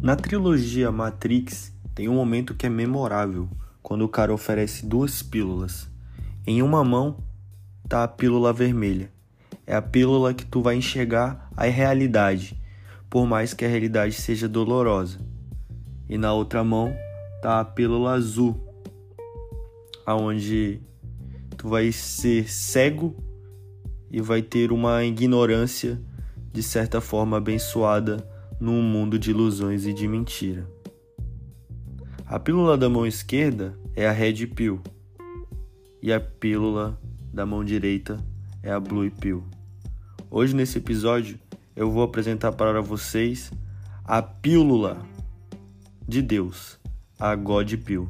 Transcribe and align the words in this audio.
Na 0.00 0.14
trilogia 0.14 0.92
Matrix, 0.92 1.72
tem 1.92 2.08
um 2.08 2.14
momento 2.14 2.54
que 2.54 2.64
é 2.66 2.68
memorável, 2.68 3.48
quando 3.82 4.02
o 4.02 4.08
cara 4.08 4.32
oferece 4.32 4.86
duas 4.86 5.24
pílulas. 5.24 5.90
Em 6.46 6.62
uma 6.62 6.84
mão 6.84 7.16
tá 7.88 8.04
a 8.04 8.08
pílula 8.08 8.52
vermelha. 8.52 9.10
É 9.66 9.74
a 9.74 9.82
pílula 9.82 10.32
que 10.32 10.46
tu 10.46 10.62
vai 10.62 10.76
enxergar 10.76 11.50
a 11.56 11.64
realidade, 11.64 12.56
por 13.10 13.26
mais 13.26 13.52
que 13.52 13.64
a 13.64 13.68
realidade 13.68 14.14
seja 14.14 14.48
dolorosa. 14.48 15.18
E 16.08 16.16
na 16.16 16.32
outra 16.32 16.62
mão 16.62 16.94
tá 17.42 17.58
a 17.58 17.64
pílula 17.64 18.12
azul, 18.12 18.56
aonde 20.06 20.80
tu 21.56 21.68
vai 21.68 21.90
ser 21.90 22.48
cego 22.48 23.16
e 24.12 24.20
vai 24.20 24.42
ter 24.42 24.70
uma 24.70 25.02
ignorância 25.02 26.00
de 26.52 26.62
certa 26.62 27.00
forma 27.00 27.36
abençoada 27.36 28.37
num 28.60 28.82
mundo 28.82 29.18
de 29.18 29.30
ilusões 29.30 29.86
e 29.86 29.92
de 29.92 30.08
mentira. 30.08 30.68
A 32.26 32.38
pílula 32.38 32.76
da 32.76 32.88
mão 32.88 33.06
esquerda 33.06 33.78
é 33.94 34.06
a 34.06 34.12
Red 34.12 34.46
Pill 34.48 34.80
e 36.02 36.12
a 36.12 36.20
pílula 36.20 37.00
da 37.32 37.46
mão 37.46 37.64
direita 37.64 38.22
é 38.62 38.70
a 38.70 38.78
Blue 38.78 39.10
Pill. 39.10 39.44
Hoje 40.30 40.54
nesse 40.54 40.78
episódio 40.78 41.38
eu 41.74 41.90
vou 41.90 42.02
apresentar 42.02 42.52
para 42.52 42.82
vocês 42.82 43.50
a 44.04 44.20
pílula 44.20 44.98
de 46.06 46.20
Deus, 46.20 46.78
a 47.18 47.34
God 47.34 47.72
Pill. 47.76 48.08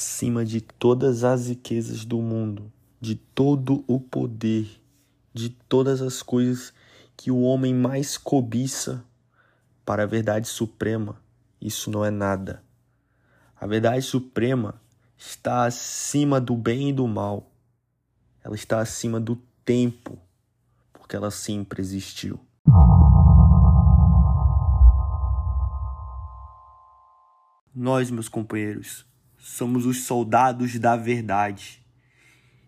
Acima 0.00 0.46
de 0.46 0.62
todas 0.62 1.24
as 1.24 1.48
riquezas 1.48 2.06
do 2.06 2.22
mundo, 2.22 2.72
de 2.98 3.14
todo 3.14 3.84
o 3.86 4.00
poder, 4.00 4.66
de 5.30 5.50
todas 5.50 6.00
as 6.00 6.22
coisas 6.22 6.72
que 7.14 7.30
o 7.30 7.42
homem 7.42 7.74
mais 7.74 8.16
cobiça 8.16 9.04
para 9.84 10.04
a 10.04 10.06
verdade 10.06 10.48
suprema, 10.48 11.20
isso 11.60 11.90
não 11.90 12.02
é 12.02 12.10
nada. 12.10 12.64
A 13.54 13.66
verdade 13.66 14.00
suprema 14.00 14.80
está 15.18 15.66
acima 15.66 16.40
do 16.40 16.56
bem 16.56 16.88
e 16.88 16.92
do 16.94 17.06
mal. 17.06 17.50
Ela 18.42 18.54
está 18.54 18.80
acima 18.80 19.20
do 19.20 19.36
tempo, 19.66 20.18
porque 20.94 21.14
ela 21.14 21.30
sempre 21.30 21.82
existiu. 21.82 22.40
Nós, 27.74 28.10
meus 28.10 28.30
companheiros, 28.30 29.09
somos 29.40 29.86
os 29.86 30.04
soldados 30.04 30.78
da 30.78 30.96
verdade. 30.96 31.80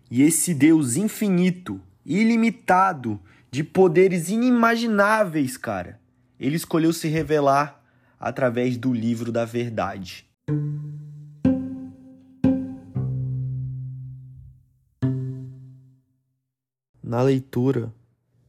E 0.09 0.21
esse 0.21 0.53
Deus 0.53 0.95
infinito, 0.95 1.79
ilimitado, 2.05 3.19
de 3.49 3.63
poderes 3.63 4.29
inimagináveis, 4.29 5.57
cara, 5.57 5.99
ele 6.39 6.55
escolheu 6.55 6.91
se 6.91 7.07
revelar 7.07 7.79
através 8.19 8.77
do 8.77 8.91
livro 8.91 9.31
da 9.31 9.45
verdade. 9.45 10.25
Na 17.03 17.21
leitura 17.21 17.93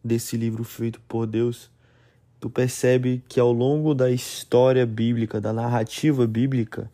desse 0.03 0.39
livro 0.39 0.65
feito 0.65 0.99
por 1.07 1.27
Deus, 1.27 1.71
tu 2.41 2.49
percebe 2.49 3.23
que 3.29 3.39
ao 3.39 3.53
longo 3.53 3.95
da 3.95 4.11
história 4.11 4.87
bíblica, 4.87 5.39
da 5.39 5.53
narrativa 5.53 6.27
bíblica, 6.27 6.91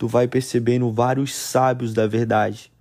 tu 0.00 0.08
vai 0.08 0.26
percebendo 0.26 0.90
vários 0.90 1.34
sábios 1.34 1.92
da 1.92 2.06
verdade, 2.06 2.72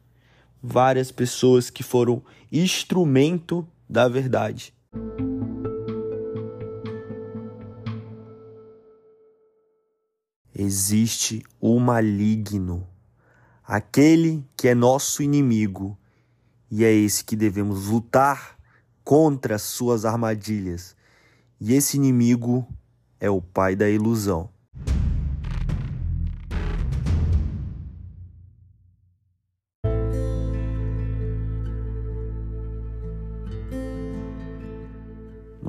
várias 0.63 1.11
pessoas 1.11 1.69
que 1.69 1.83
foram 1.83 2.23
instrumento 2.49 3.67
da 3.89 4.07
verdade. 4.07 4.73
Existe 10.55 11.43
o 11.59 11.77
maligno, 11.77 12.87
aquele 13.65 14.41
que 14.55 14.69
é 14.69 14.73
nosso 14.73 15.21
inimigo, 15.21 15.99
e 16.71 16.85
é 16.85 16.93
esse 16.93 17.25
que 17.25 17.35
devemos 17.35 17.87
lutar 17.87 18.57
contra 19.03 19.55
as 19.55 19.63
suas 19.63 20.05
armadilhas. 20.05 20.95
E 21.59 21.73
esse 21.73 21.97
inimigo 21.97 22.65
é 23.19 23.29
o 23.29 23.41
pai 23.41 23.75
da 23.75 23.89
ilusão. 23.89 24.49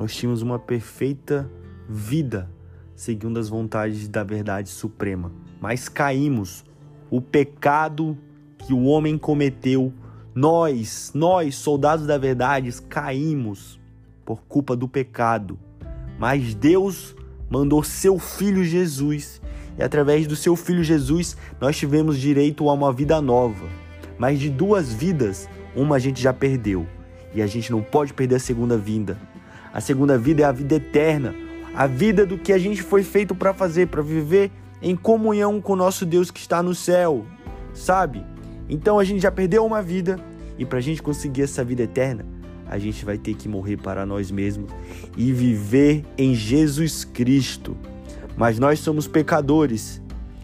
Nós 0.01 0.15
tínhamos 0.15 0.41
uma 0.41 0.57
perfeita 0.57 1.47
vida 1.87 2.49
segundo 2.95 3.39
as 3.39 3.49
vontades 3.49 4.07
da 4.07 4.23
verdade 4.23 4.67
suprema. 4.67 5.31
Mas 5.61 5.87
caímos. 5.87 6.65
O 7.11 7.21
pecado 7.21 8.17
que 8.57 8.73
o 8.73 8.85
homem 8.85 9.15
cometeu, 9.15 9.93
nós, 10.33 11.11
nós, 11.13 11.53
soldados 11.53 12.07
da 12.07 12.17
verdade, 12.17 12.71
caímos 12.89 13.79
por 14.25 14.41
culpa 14.45 14.75
do 14.75 14.87
pecado. 14.87 15.59
Mas 16.17 16.55
Deus 16.55 17.15
mandou 17.47 17.83
seu 17.83 18.17
filho 18.17 18.63
Jesus, 18.63 19.39
e 19.77 19.83
através 19.83 20.25
do 20.25 20.35
seu 20.35 20.55
filho 20.55 20.83
Jesus, 20.83 21.37
nós 21.59 21.77
tivemos 21.77 22.17
direito 22.17 22.67
a 22.67 22.73
uma 22.73 22.91
vida 22.91 23.21
nova. 23.21 23.69
Mas 24.17 24.39
de 24.39 24.49
duas 24.49 24.91
vidas, 24.91 25.47
uma 25.75 25.97
a 25.97 25.99
gente 25.99 26.19
já 26.19 26.33
perdeu, 26.33 26.87
e 27.35 27.41
a 27.41 27.45
gente 27.45 27.71
não 27.71 27.83
pode 27.83 28.13
perder 28.13 28.35
a 28.37 28.39
segunda 28.39 28.75
vinda. 28.75 29.29
A 29.73 29.79
segunda 29.79 30.17
vida 30.17 30.43
é 30.43 30.45
a 30.45 30.51
vida 30.51 30.75
eterna, 30.75 31.33
a 31.73 31.87
vida 31.87 32.25
do 32.25 32.37
que 32.37 32.51
a 32.51 32.57
gente 32.57 32.81
foi 32.81 33.03
feito 33.03 33.33
para 33.33 33.53
fazer, 33.53 33.87
para 33.87 34.01
viver 34.01 34.51
em 34.81 34.95
comunhão 34.95 35.61
com 35.61 35.73
o 35.73 35.77
nosso 35.77 36.05
Deus 36.05 36.29
que 36.29 36.39
está 36.39 36.61
no 36.61 36.75
céu, 36.75 37.25
sabe? 37.73 38.25
Então 38.67 38.99
a 38.99 39.03
gente 39.03 39.21
já 39.21 39.31
perdeu 39.31 39.65
uma 39.65 39.81
vida 39.81 40.19
e 40.57 40.65
para 40.65 40.79
a 40.79 40.81
gente 40.81 41.01
conseguir 41.01 41.43
essa 41.43 41.63
vida 41.63 41.83
eterna, 41.83 42.25
a 42.67 42.77
gente 42.77 43.03
vai 43.05 43.17
ter 43.17 43.33
que 43.35 43.47
morrer 43.47 43.77
para 43.77 44.05
nós 44.05 44.29
mesmos 44.29 44.71
e 45.15 45.31
viver 45.31 46.05
em 46.17 46.33
Jesus 46.33 47.03
Cristo. 47.03 47.75
Mas 48.37 48.57
nós 48.59 48.79
somos 48.79 49.07
pecadores. 49.07 50.01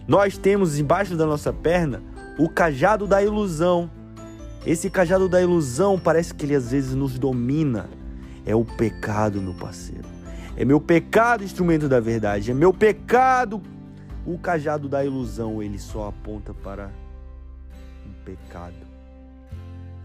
Nós 0.07 0.37
temos 0.37 0.77
embaixo 0.77 1.15
da 1.15 1.25
nossa 1.25 1.53
perna 1.53 2.01
o 2.37 2.49
cajado 2.49 3.07
da 3.07 3.23
ilusão. 3.23 3.89
Esse 4.65 4.89
cajado 4.89 5.29
da 5.29 5.41
ilusão 5.41 5.97
parece 5.97 6.33
que 6.33 6.45
ele 6.45 6.55
às 6.55 6.71
vezes 6.71 6.93
nos 6.93 7.17
domina 7.17 7.89
é 8.47 8.55
o 8.55 8.63
pecado, 8.63 9.41
meu 9.41 9.53
parceiro. 9.53 10.07
É 10.55 10.63
meu 10.63 10.79
pecado 10.79 11.43
instrumento 11.43 11.89
da 11.89 11.99
verdade. 11.99 12.49
É 12.49 12.53
meu 12.53 12.73
pecado. 12.73 13.61
O 14.25 14.39
cajado 14.39 14.87
da 14.87 15.03
ilusão, 15.03 15.61
ele 15.61 15.77
só 15.77 16.07
aponta 16.07 16.53
para 16.53 16.89
o 18.05 18.25
pecado. 18.25 18.87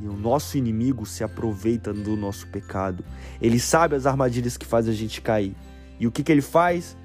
E 0.00 0.08
o 0.08 0.12
nosso 0.12 0.58
inimigo 0.58 1.06
se 1.06 1.22
aproveita 1.22 1.92
do 1.92 2.16
nosso 2.16 2.48
pecado. 2.48 3.04
Ele 3.41 3.60
sabe 3.60 3.94
as 3.94 4.06
armadilhas 4.06 4.56
que 4.56 4.66
faz 4.66 4.88
a 4.88 4.92
gente 4.92 5.20
cair. 5.20 5.54
E 6.00 6.09
o 6.09 6.10
que, 6.10 6.24
que 6.24 6.32
ele 6.32 6.42
faz? 6.42 6.97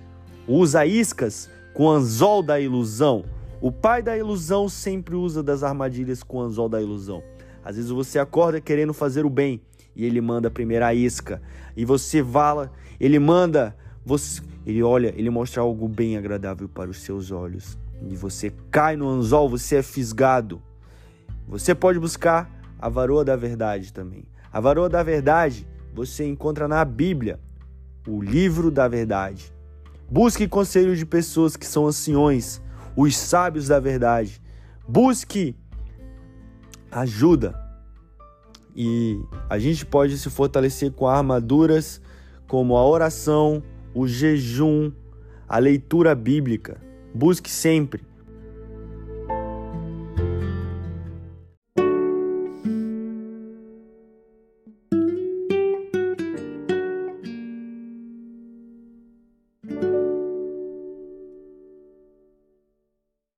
Usa 0.47 0.87
iscas 0.87 1.49
com 1.75 1.87
anzol 1.87 2.41
da 2.41 2.59
ilusão. 2.59 3.23
O 3.61 3.71
pai 3.71 4.01
da 4.01 4.17
ilusão 4.17 4.67
sempre 4.67 5.13
usa 5.13 5.43
das 5.43 5.61
armadilhas 5.61 6.23
com 6.23 6.41
anzol 6.41 6.67
da 6.67 6.81
ilusão. 6.81 7.21
Às 7.67 7.75
vezes 7.75 7.91
você 7.91 8.17
acorda 8.17 8.61
querendo 8.61 8.93
fazer 8.93 9.25
o 9.25 9.29
bem, 9.29 9.59
e 9.93 10.05
ele 10.05 10.21
manda 10.21 10.47
a 10.47 10.51
primeira 10.51 10.93
isca. 10.93 11.41
E 11.75 11.83
você 11.83 12.21
vala, 12.21 12.71
ele 12.97 13.19
manda, 13.19 13.75
você, 14.05 14.41
ele 14.65 14.81
olha, 14.81 15.13
ele 15.17 15.29
mostra 15.29 15.61
algo 15.61 15.85
bem 15.85 16.15
agradável 16.15 16.69
para 16.69 16.89
os 16.89 17.01
seus 17.01 17.29
olhos. 17.29 17.77
E 18.09 18.15
você 18.15 18.53
cai 18.71 18.95
no 18.95 19.09
anzol, 19.09 19.49
você 19.49 19.75
é 19.75 19.83
fisgado. 19.83 20.61
Você 21.45 21.75
pode 21.75 21.99
buscar 21.99 22.49
a 22.79 22.87
varoa 22.87 23.25
da 23.25 23.35
verdade 23.35 23.91
também. 23.91 24.23
A 24.49 24.61
varoa 24.61 24.87
da 24.87 25.03
verdade 25.03 25.67
você 25.93 26.25
encontra 26.25 26.69
na 26.69 26.85
Bíblia, 26.85 27.37
o 28.07 28.21
livro 28.21 28.71
da 28.71 28.87
verdade. 28.87 29.53
Busque 30.09 30.47
conselho 30.47 30.95
de 30.95 31.05
pessoas 31.05 31.57
que 31.57 31.65
são 31.65 31.85
anciões, 31.85 32.61
os 32.95 33.17
sábios 33.17 33.67
da 33.67 33.77
verdade. 33.77 34.41
Busque 34.87 35.53
ajuda 37.01 37.67
e 38.75 39.19
a 39.49 39.57
gente 39.57 39.85
pode 39.85 40.17
se 40.17 40.29
fortalecer 40.29 40.91
com 40.91 41.07
armaduras 41.07 41.99
como 42.47 42.77
a 42.77 42.85
oração, 42.85 43.63
o 43.93 44.07
jejum, 44.07 44.91
a 45.49 45.57
leitura 45.57 46.13
bíblica. 46.13 46.79
Busque 47.13 47.49
sempre 47.49 48.05